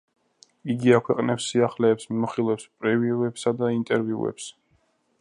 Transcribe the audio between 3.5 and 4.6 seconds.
და ინტერვიუებს.